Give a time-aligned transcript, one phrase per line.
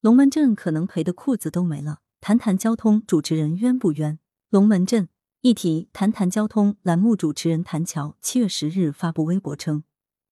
[0.00, 1.98] 龙门阵可能赔的裤子都没了。
[2.20, 4.20] 谈谈交通主持人冤不冤？
[4.48, 5.08] 龙门阵
[5.40, 9.82] 一题：谈谈交通栏目主持人谭乔七月十日发布微博称，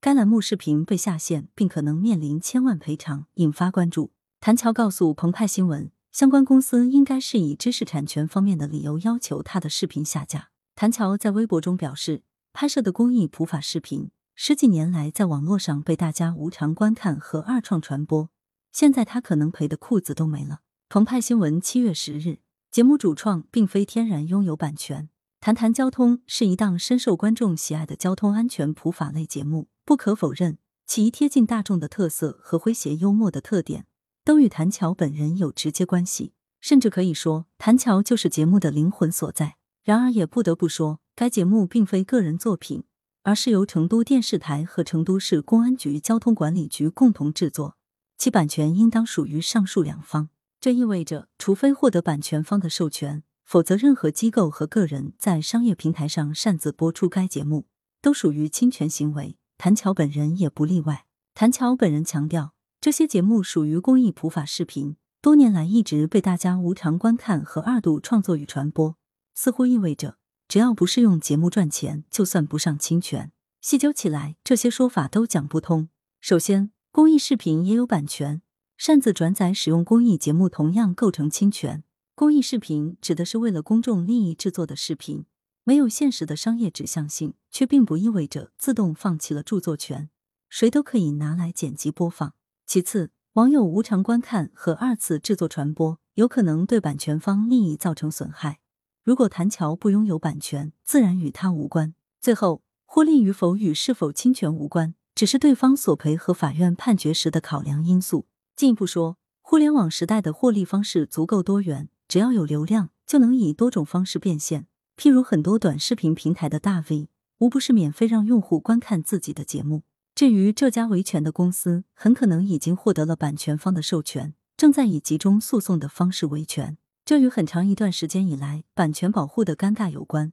[0.00, 4.12] 该栏目视频被下线，并可能面临千万赔偿，引发关注。
[4.38, 10.50] 谭乔告诉澎湃新闻，相关公司应该是以知识产权方面的理由要求他的视频下架。
[10.76, 12.22] 谭乔在微博中表示，
[12.52, 18.30] 拍摄的公益普法视频十几年来在网络上被大家无偿观看和二创传播，
[18.78, 20.60] 现在他可能赔的裤子都没了。
[20.88, 22.38] 澎湃新闻七月十日，
[22.70, 25.08] 节目主创并非天然拥有版权。
[25.40, 33.86] 谈谈交通是一档深受观众喜爱的交通安全普法类节目，不可否认，其贴近大众的特色和诙谐幽默的特点。
[34.24, 39.56] 都与谭乔本人有直接关系，甚至可以说，谭乔就是节目的灵魂所在。
[39.82, 42.84] 然而，也不得不说，该节目并非个人作品，
[43.24, 47.76] 而是由成都电视台和成都市公安局交通管理局共同制作，
[48.18, 50.28] 其版权应当属于上述两方。
[50.60, 57.66] 这意味着，除非获得版权方的授权，否则任何机构和个人在商业平台上擅自播出该节目，
[58.02, 59.38] 都属于侵权行为。
[59.56, 61.06] 谭乔本人也不例外。
[61.34, 62.52] 谭乔本人强调。
[62.80, 68.94] 这些节目属于公益普法视频，多年来一直被大家无偿观看和二度创作与传播，
[69.34, 70.16] 似乎意味着
[70.46, 73.32] 只要不是用节目赚钱，就算不上侵权。
[73.60, 75.88] 细究起来，这些说法都讲不通。
[76.20, 78.42] 首先，公益视频也有版权，
[78.76, 81.84] 擅自转载使用公益节目同样构成侵权。
[82.16, 85.24] 公益视频指的是为了公众利益制作的视频，
[85.62, 90.10] 没有现实的商业指向性，却并不意味着自动放弃了著作权，
[90.48, 92.34] 谁都可以拿来剪辑播放。
[92.66, 98.58] 其次，网友无偿观看和二次制作传播，有可能对版权方利益造成损害。
[99.04, 101.94] 如果谭乔不拥有版权，自然与他无关。
[102.20, 108.26] 最后，获利与否与是否侵权无关，只是对方索赔和法院判决时的考量因素。
[108.54, 114.68] 进一步说，互联网时代的获利方式足够多元，只要有流量，就能以多种方式变现。
[114.96, 117.08] 譬如很多短视频平台的大 V，
[117.38, 119.82] 无不是免费让用户观看自己的节目。
[120.14, 126.78] 至于这家维权的公司，很可能已经获得了版权方的授权，正在以集中诉讼的方式维权。
[127.04, 130.32] 这与很长一段时间以来版权保护的尴尬有关。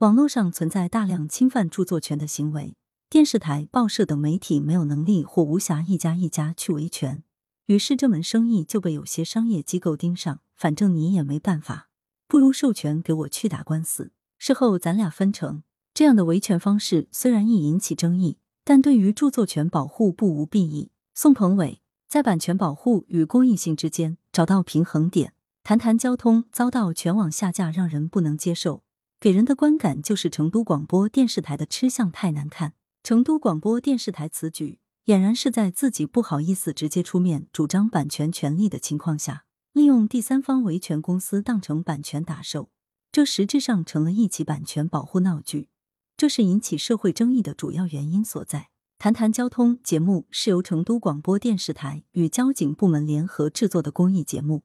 [0.00, 2.76] 网络上存在大量侵犯著作权的行为，
[3.08, 7.22] 电视台、报社等媒体没有能力或无暇一家一家去维权，
[7.66, 10.40] 于是这门生意就被有些商业机构盯上。
[10.54, 11.88] 反正你也没办法，
[12.26, 15.62] 不如授权给我去打官司，事后咱俩分成。
[15.94, 18.38] 这样的维权方式虽然易引起争议。
[18.68, 20.90] 但对于著作权保护不无裨益。
[21.14, 25.34] 宋鹏伟在版权保护与公益性之间找到平衡点。
[25.62, 28.82] 谈谈交通遭到全网下架，让人不能接受，
[29.20, 32.72] 给人的观感就是成都广播电视台的吃相太难看。
[33.06, 42.68] 成都广播电视台此举俨然是在自己不好意思直接出面主张版权权利的情况下，利用第三方维权公司当成版权打手，
[43.12, 45.68] 这实质上成了一起版权保护闹剧。
[46.16, 48.70] 这是引起社会争议的主要原因所在。
[48.98, 54.64] 谈谈交通节目是由成都广播电视台与交警部门联合制作的公益节目，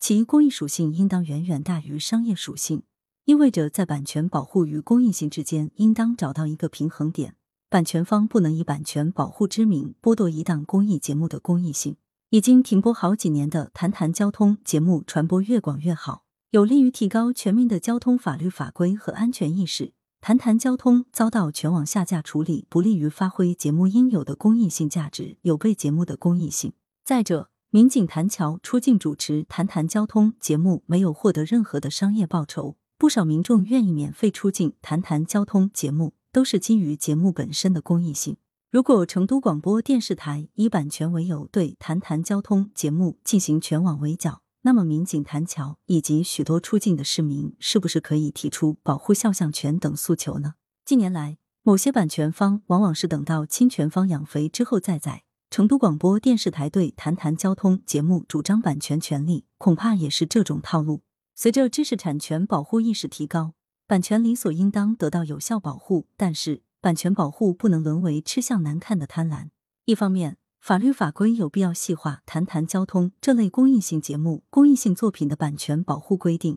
[0.00, 2.84] 其公益属性应当远远大于商业属性，
[3.26, 7.36] 意味着在版权保护与公益性之间应当找到一个平衡点。
[7.72, 11.96] 版权方不能以版权保护之名剥夺一档公益节目的公益性。
[12.28, 19.94] 已经停播好几年的谈谈交通节目传播越广越好，有利于提高全民的交通法律法规和安全意识。
[20.20, 26.74] 谈谈交通遭到全网下架处理，不利于发挥节目应有的公益性价值，有悖节目的公益性。
[27.06, 32.76] 再者，民警谭乔出镜主持谈谈交通节目，没有获得任何的商业报酬。
[32.98, 38.38] 不少民众愿意免费出镜谈谈交通节目，都是基于节目本身的公益性。
[38.70, 50.54] 如果成都广播电视台以版权为由对谈谈交通节目进行全网围剿，那么，民警谭乔以及许多出境的市民，是不是可以提出保护肖像权等诉求呢？
[50.84, 55.24] 近年来，某些版权方往往是等到侵权方养肥之后再宰。
[55.50, 61.02] 成都广播电视台对谈谈交通节目主张版权权利，恐怕也是这种套路。
[61.34, 63.52] 随着知识产权保护意识提高，
[63.92, 69.50] 版权理所应当得到有效保护，但是版权保护不能沦为吃相难看的贪婪。
[69.84, 76.56] 一方面，法律法规有必要细化谈谈交通这类公益性节目、公益性作品的版权保护规定，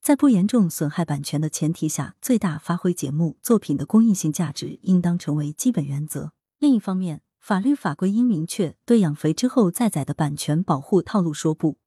[0.00, 6.30] 在不严重损害版权的前提下，最大发挥节目作品的公益性价值，应当成为基本原则。
[6.60, 11.78] 另一方面，法律法规应明确对养肥之后再宰的版权保护套路说不。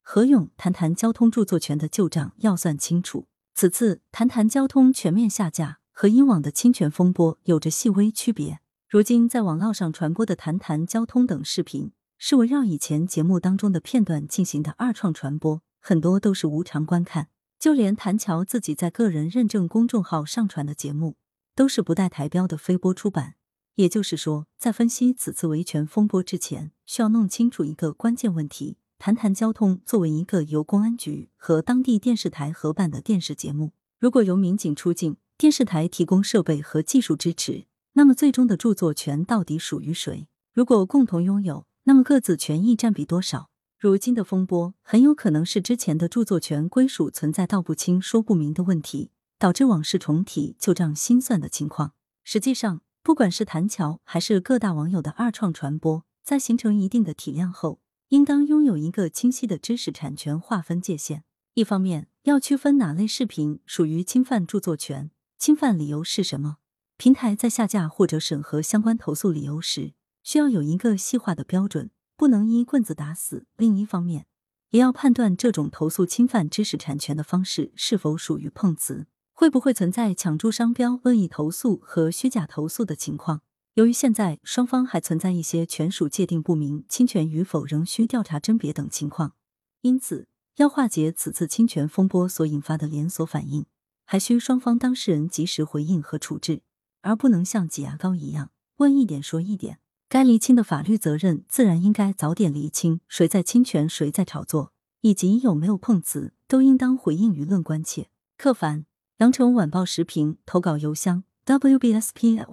[0.00, 3.26] 何勇谈谈交通著作权的旧账要算清楚。
[3.58, 8.60] 此次谈谈交通全面下架和以往的侵权风波有着细微区别。
[8.86, 17.28] 如今在网络上传播的谈谈交通等视频，是围绕以前节目当中的片段进行的二创传播，很多都是无偿观看。
[17.58, 21.16] 就连谭乔自己在个人认证公众号上传的节目，
[21.54, 23.36] 都是不带台标的飞播出版。
[23.76, 40.26] 也就是说，在分析此次维权风波之前，需要弄清楚一个关键问题：谈谈交通作为一个由公安局和当地电视台合办的电视节目，如果由民警出镜，电视台提供设备和技术支持，那么最终的著作权到底属于谁？
[40.52, 43.50] 如果共同拥有，那么各自权益占比多少？
[43.78, 51.92] 如今的风波很有可能是之前的著作权归属存在道不清、说不明的问题，导致往事重提、旧账新算的情况。
[52.24, 61.24] 实际上，不管是谭乔还是各大网友的二创传播，在形成一定的体量后，应当拥有一个清晰的知识产权划分界限。
[61.54, 66.56] 一方面，要区分哪类视频属于侵犯著作权，侵犯理由是什么。
[66.96, 71.90] 平台在下架或者审核相关投诉理由时，需要有一个细化的标准。
[72.18, 73.44] 不能一棍子打死。
[73.58, 74.24] 另一方面，
[74.70, 83.42] 也要判断这种投诉侵犯知识产权的方式是否属于碰瓷，会不会存在抢注商标、恶意投诉和虚假投诉的情况。
[83.76, 89.34] 由于现在双方还存在一些权属界定不明、侵权与否仍需调查甄别等情况，
[89.82, 93.66] 因此要化解此次侵权风波所引发的连锁反应，
[94.06, 96.62] 还需双方当事人及时回应和处置，
[97.02, 99.78] 而不能像挤牙膏一样问一点说一点。
[100.08, 108.08] 该厘清的法律责任，自然应该早点厘清，谁在侵权，谁在炒作，以及有没有碰瓷，都应当回应舆论关切。
[108.38, 108.86] 客凡，
[109.18, 112.44] 羊城晚报时评投稿邮箱：wbspycwb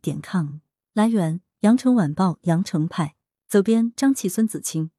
[0.00, 0.60] 点 com。
[0.92, 3.16] 来源：羊城晚报羊城派。
[3.48, 4.90] 责编：张琪、孙子清。